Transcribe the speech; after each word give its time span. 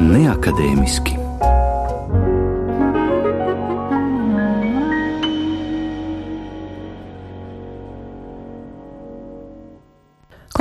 neakadēmiski. 0.00 1.23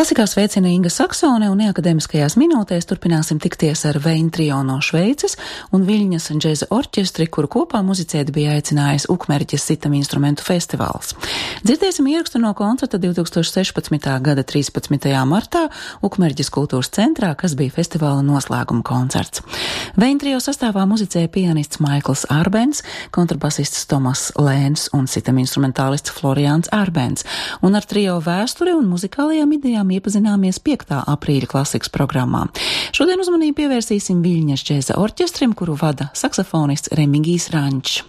Klasikā 0.03 0.25
sveicina 0.27 0.67
Inga 0.67 0.89
Saksone 0.91 1.47
un 1.47 1.61
neakadēmiskajās 1.63 2.33
minūtēs 2.35 2.89
turpināsim 2.89 3.37
tikties 3.39 3.85
ar 3.87 4.01
Vein 4.03 4.25
trio 4.35 4.57
no 4.67 4.81
Šveices 4.83 5.37
un 5.71 5.85
Viļņas 5.87 6.25
džēza 6.43 6.67
orķestri, 6.75 7.29
kuru 7.31 7.47
kopā 7.53 7.79
muzicēt 7.87 8.33
bija 8.35 8.57
aicinājis 8.57 9.05
Ukmerģis 9.13 9.63
sitam 9.69 9.95
instrumentu 9.95 10.43
festivāls. 10.43 11.13
Dzirdēsim 11.63 12.09
ierakstu 12.11 12.41
no 12.43 12.51
koncerta 12.51 12.99
2016. 12.99 14.09
gada 14.25 14.43
13. 14.43 15.07
martā 15.29 15.61
Ukmerģis 16.03 16.51
kultūras 16.51 16.91
centrā, 16.91 17.31
kas 17.39 17.55
bija 17.55 17.71
festivāla 17.71 18.27
noslēguma 18.27 18.83
koncerts. 18.83 19.39
Vein 19.95 20.19
trio 20.19 20.43
sastāvā 20.43 20.83
muzicēja 20.83 21.31
pianists 21.31 21.79
Maikls 21.79 22.25
Ārbens, 22.27 22.83
kontrabasists 23.15 23.87
Tomas 23.87 24.33
Lēns 24.35 24.89
un 24.91 25.07
sitam 25.07 25.39
instrumentālists 25.39 26.11
Florians 26.11 26.67
Ārbens, 26.75 27.23
un 27.63 27.79
ar 27.79 27.87
trio 27.87 28.19
vēsturi 28.19 28.75
un 28.75 28.91
muzikālajām 28.91 29.57
idejām 29.61 29.92
iepazināmies 29.97 30.59
5. 30.63 30.97
aprīļa 31.13 31.49
klasikas 31.51 31.91
programmā. 31.93 32.45
Šodien 32.95 33.21
uzmanību 33.23 33.57
pievērsīsim 33.61 34.21
Viļņas 34.25 34.65
džēza 34.67 34.97
orķestrim, 35.01 35.55
kuru 35.57 35.77
vada 35.79 36.09
saksofonists 36.17 36.93
Remigijs 36.97 37.49
Rančs. 37.53 38.01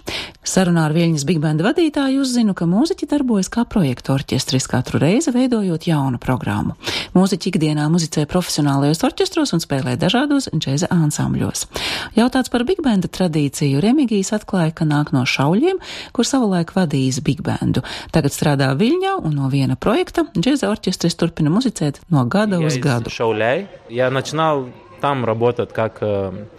Sarunā 0.50 0.88
ar 0.88 0.94
Viļņas 0.96 1.26
Big 1.30 1.38
Band 1.44 1.62
vadītāju 1.62 2.24
uzzinu, 2.24 2.56
ka 2.58 2.66
mūziķi 2.66 3.08
darbojas 3.12 3.52
kā 3.54 3.66
projektu 3.70 4.16
orķestris 4.16 4.66
katru 4.72 4.98
reizi 5.04 5.34
veidojot 5.36 5.86
jaunu 5.86 6.18
programmu. 6.22 6.74
Mūziķi 7.14 7.52
ikdienā 7.52 7.86
muzicē 7.92 8.24
profesionālajos 8.30 9.04
orķestros 9.06 9.54
un 9.54 9.62
spēlē 9.62 9.94
dažādos 10.02 10.50
džēza 10.56 10.90
ansambļos. 10.96 11.68
Jautāts 12.18 12.50
par 12.50 12.66
Big 12.66 12.82
Banda 12.86 13.12
tradīciju, 13.12 13.84
Remigijs 13.84 14.34
atklāja, 14.36 14.74
ka 14.74 14.90
nāk 14.90 15.14
no 15.14 15.26
šauļiem, 15.30 15.78
kur 16.16 16.26
savulaik 16.26 16.74
vadījis 16.74 17.22
Big 17.26 17.46
Bandu. 17.46 17.86
Tagad 18.16 18.34
strādā 18.34 18.72
Viļņā 18.80 19.20
un 19.22 19.38
no 19.38 19.54
viena 19.54 19.78
projekta 19.78 20.26
džēza 20.34 20.72
orķestris 20.74 21.20
turpina 21.20 21.54
muzicēt 21.54 22.02
no 22.10 22.26
gada 22.26 22.58
я 22.58 22.72
uz 22.72 22.82
gadu. 22.82 23.14
Шауляй. 23.14 23.68
Я 23.90 24.10
начинал 24.10 24.70
там 25.05 25.25
работать 25.27 25.71
как 25.71 26.03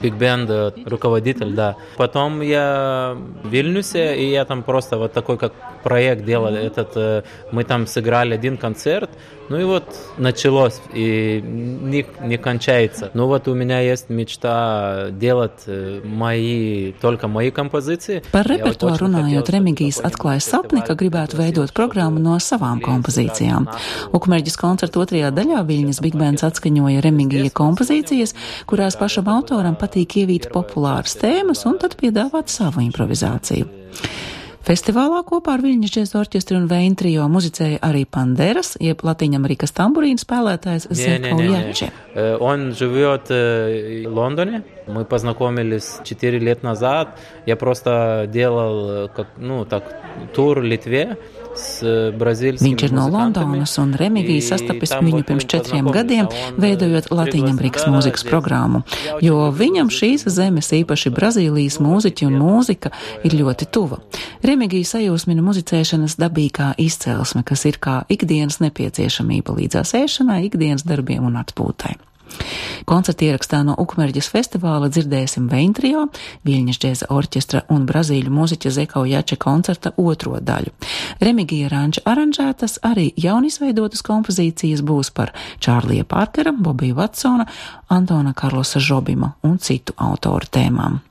биг-бенд 0.01 0.77
руководитель, 0.85 1.51
да. 1.55 1.77
Потом 1.97 2.41
я 2.41 3.17
в 3.43 3.49
Вильнюсе, 3.49 4.15
и 4.15 4.29
я 4.29 4.45
там 4.45 4.61
просто 4.61 4.97
вот 4.97 5.13
такой 5.13 5.37
как 5.39 5.53
проект 5.83 6.25
делал. 6.25 6.53
Этот, 6.53 6.91
э, 6.95 7.23
мы 7.51 7.63
там 7.63 7.87
сыграли 7.87 8.35
один 8.35 8.57
концерт, 8.57 9.09
ну 9.49 9.59
и 9.59 9.63
вот 9.63 9.83
началось, 10.17 10.81
и 10.93 11.41
не, 11.43 12.05
не 12.21 12.37
кончается. 12.37 13.11
Ну 13.13 13.27
вот 13.27 13.47
у 13.47 13.53
меня 13.53 13.79
есть 13.79 14.09
мечта 14.09 15.09
делать 15.11 15.63
э, 15.67 16.01
мои, 16.03 16.91
только 16.93 17.27
мои 17.27 17.51
композиции. 17.51 18.23
Par 18.31 18.45
Я 18.45 18.65
вот 18.65 18.77
repertuāru 18.77 18.93
очень 18.93 19.05
runājot, 19.05 19.45
хотел, 19.45 19.45
чтобы 19.45 19.57
Remigijs 19.57 20.01
atklāja 20.03 20.41
sapni, 20.41 20.81
ka 20.85 20.93
gribētu 20.93 21.37
veidot 21.37 21.73
programmu 21.73 22.19
no 22.19 22.37
savām 22.39 22.81
kompozīcijām. 22.81 23.69
Ukmerģis 24.13 24.57
koncerta 24.57 24.99
otrajā 24.99 25.31
daļā 25.31 25.61
Viļņas 25.65 26.01
Big 26.01 26.17
Bands 26.17 26.45
atskaņoja 26.45 27.01
Remigija 27.05 27.53
kompozīcijas, 27.53 28.34
kurās 28.66 28.98
pašam 29.00 29.28
autoram 29.28 29.78
patīk 29.78 30.20
ievīt 30.24 30.50
populāras 30.54 31.16
tēmas 31.20 31.66
un 31.70 31.78
tad 31.78 31.96
piedāvāt 32.00 32.52
savu 32.52 32.84
improvizāciju. 32.84 33.66
Festivālā 34.60 35.22
kopā 35.24 35.54
ar 35.56 35.62
Viļņas 35.64 35.92
džēza 35.94 36.18
orķestri 36.20 36.56
un 36.58 36.66
Vein 36.68 36.92
trio 36.94 37.24
muzicēja 37.32 37.78
arī 37.86 38.04
Panderas, 38.04 38.74
jeb 38.76 39.00
Latīņamerikas 39.08 39.72
tamburīna 39.72 40.20
spēlētājs 40.20 40.84
Zeko 40.92 41.38
Не-не-не. 41.40 41.62
Jači. 41.70 41.88
Э, 42.14 42.36
Он 42.36 42.74
живет 42.74 43.30
э, 43.30 44.04
в 44.06 44.12
Лондоне. 44.12 44.62
Мы 44.86 45.06
познакомились 45.06 46.00
4 46.04 46.38
лет 46.38 46.62
назад. 46.62 47.18
Я 47.46 47.56
просто 47.56 48.28
делал 48.30 48.90
э, 48.90 49.08
как, 49.16 49.28
ну, 49.38 49.64
так, 49.64 49.84
тур 50.34 50.60
в 50.60 50.64
Литве 50.64 51.16
с 51.16 51.16
э, 51.16 51.16
бразильскими 51.16 51.43
Viņš 51.55 52.85
ir 52.87 52.95
no 52.95 53.07
Londonas, 53.11 53.75
un 53.81 53.93
Remigija 53.97 54.43
sastapis 54.43 54.93
viņu 54.95 55.23
pirms 55.27 55.47
četriem 55.51 55.89
gadiem, 55.93 56.29
veidojot 56.61 57.11
Latīņamerikas 57.15 57.87
mūzikas 57.91 58.25
programmu, 58.27 58.83
jo 59.23 59.49
viņam 59.55 59.91
šīs 59.93 60.27
zemes, 60.31 60.71
īpaši 60.75 61.13
Brazīlijas 61.15 61.79
mūziķi 61.83 62.29
un 62.29 62.39
mūzika, 62.41 62.91
ir 63.27 63.37
ļoti 63.39 63.69
tuva. 63.71 64.01
Remigija 64.45 64.95
sajūsmina 64.95 65.45
muzicēšanas 65.45 66.17
dabīgā 66.21 66.73
izcelsme, 66.81 67.45
kas 67.47 67.65
ir 67.69 67.79
kā 67.81 68.01
ikdienas 68.11 68.59
nepieciešamība 68.63 69.55
līdzās 69.59 69.95
ēšanai, 70.01 70.43
ikdienas 70.49 70.85
darbiem 70.87 71.25
un 71.27 71.39
atpūtai. 71.41 71.95
Koncerta 72.85 73.25
ierakstā 73.25 73.61
no 73.65 73.75
Ukmerģis 73.81 74.29
festivāla 74.33 74.89
dzirdēsim 74.91 75.47
Veintrio, 75.49 76.05
Viļņas 76.45 76.81
džēza 76.81 77.09
orķestra 77.13 77.63
un 77.73 77.87
brazīļu 77.89 78.33
mūziķa 78.33 78.73
Zekau 78.75 79.05
Jače 79.09 79.39
koncerta 79.41 79.93
otro 79.97 80.37
daļu. 80.41 80.73
Remigija 81.23 81.71
Ranča 81.73 82.05
aranžētas 82.05 82.79
arī 82.85 83.09
jaunisveidotas 83.17 84.05
kompozīcijas 84.05 84.85
būs 84.85 85.11
par 85.15 85.33
Čārlija 85.63 86.05
Parkera, 86.05 86.53
Bobija 86.53 86.99
Vatsona, 87.01 87.47
Antona 87.89 88.35
Karlosa 88.37 88.79
Žobima 88.79 89.35
un 89.43 89.57
citu 89.57 89.97
autoru 89.97 90.51
tēmām. 90.51 91.01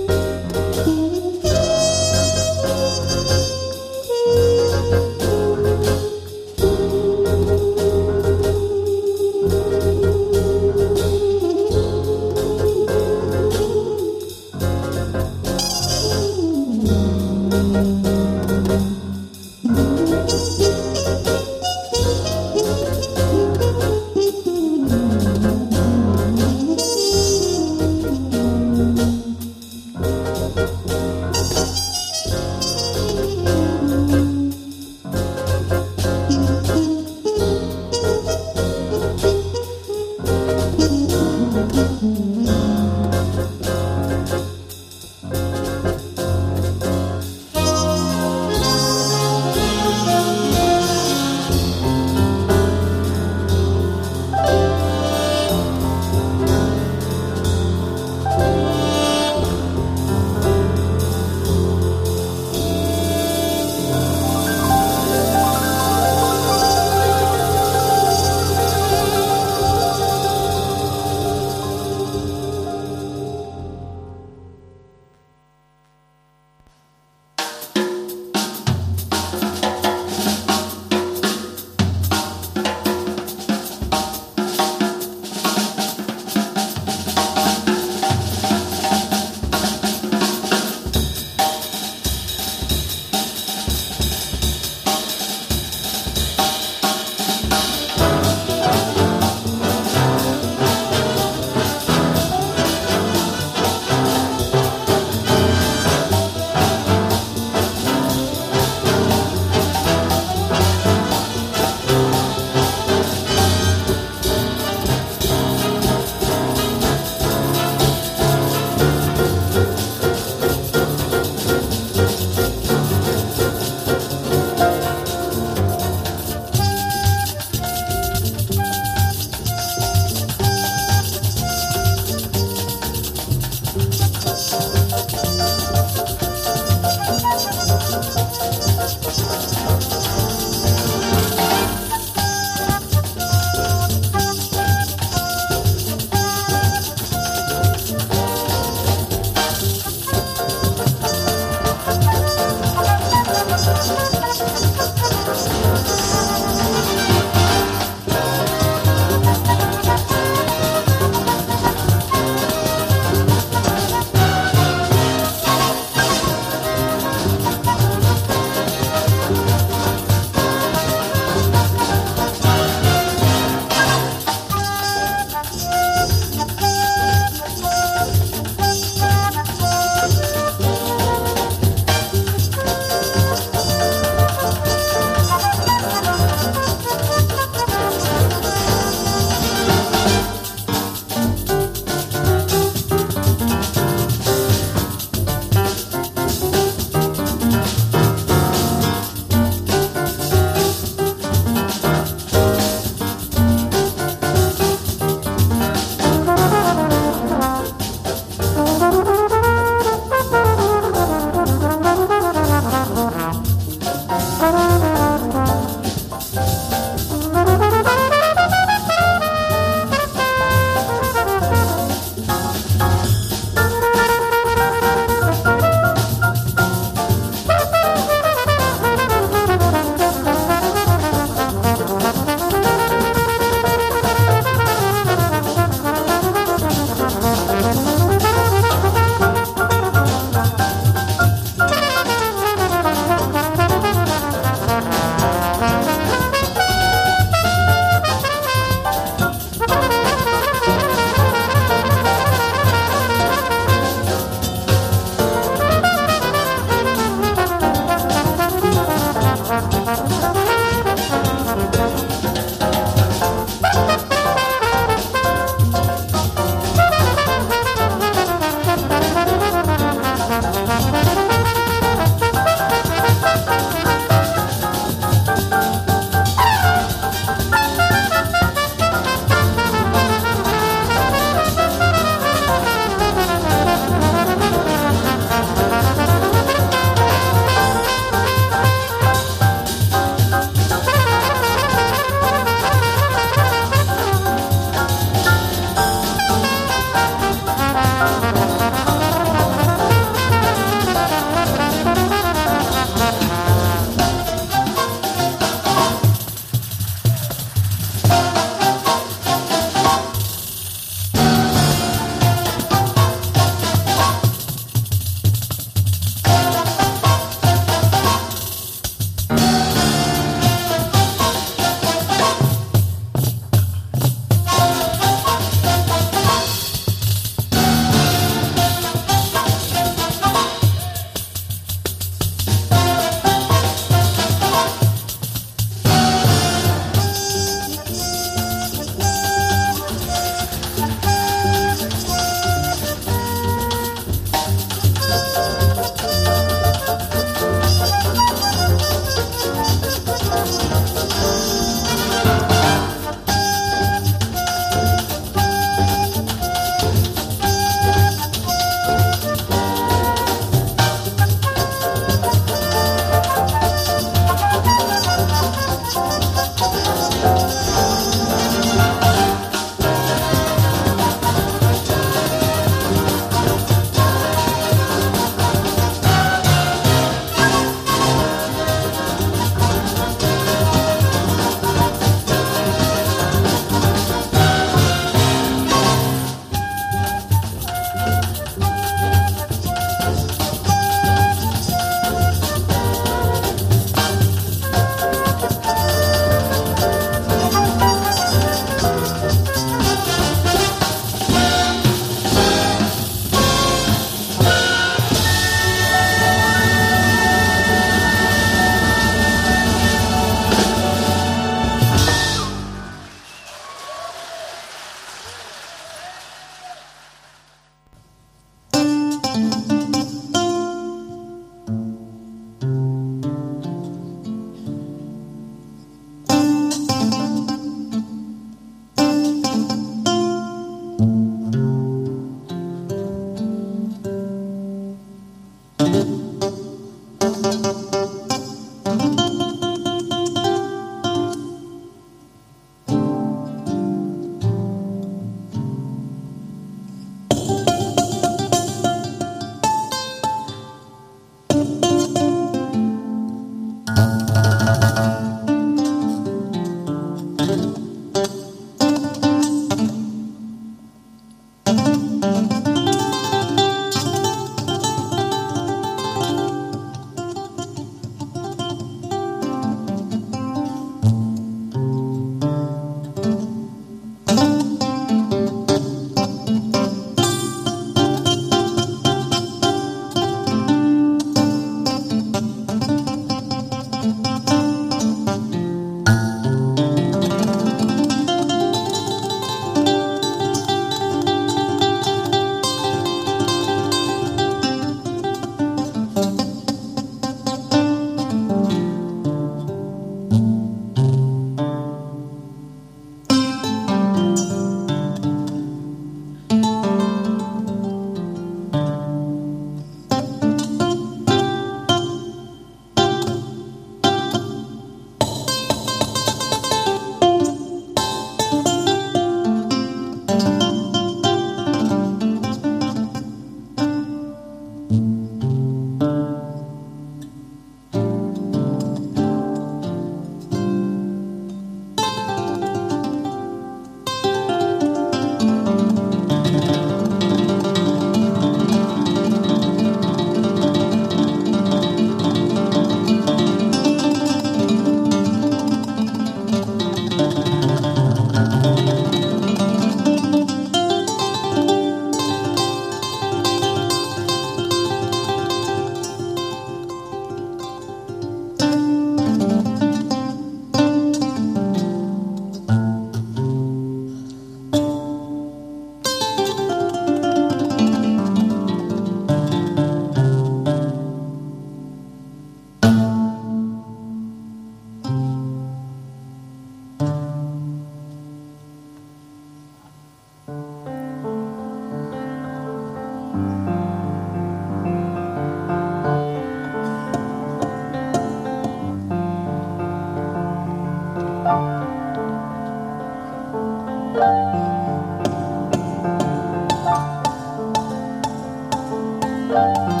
Música 599.51 600.00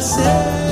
myself. 0.00 0.69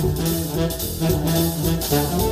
Thank 0.00 0.16
you. 2.22 2.27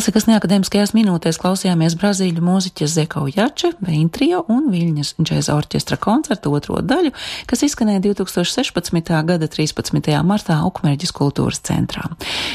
Klasikas 0.00 0.24
neakadēmiskajās 0.30 0.94
minūtēs 0.96 1.36
klausījāmies 1.42 1.92
brazīļu 2.00 2.40
mūziķa 2.40 2.86
Zeko 2.88 3.26
Jače, 3.28 3.68
Veintrio 3.84 4.38
un 4.48 4.70
Viļņas 4.72 5.10
džēza 5.18 5.52
orķestra 5.52 5.98
koncertu 6.00 6.54
otro 6.56 6.78
daļu, 6.80 7.12
kas 7.44 7.66
izskanēja 7.66 8.00
2016. 8.06 9.12
gada 9.28 9.50
13. 9.52 10.08
martā 10.24 10.56
Ukmerģis 10.64 11.12
kultūras 11.20 11.60
centrā. 11.68 12.06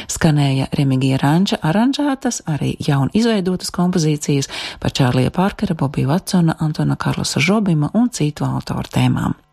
Skanēja 0.10 0.72
Remigija 0.74 1.22
Ranča 1.22 1.62
aranžētas, 1.62 2.42
arī 2.50 2.74
jaun 2.82 3.14
izveidotas 3.14 3.70
kompozīcijas 3.78 4.50
par 4.82 4.98
Čārlija 4.98 5.30
Parkera, 5.30 5.78
Bobiju 5.78 6.16
Vatsona, 6.16 6.58
Antona 6.66 6.98
Karlosa 6.98 7.38
Žobima 7.38 7.94
un 7.94 8.10
citu 8.10 8.50
autoru 8.50 8.90
tēmām. 8.90 9.45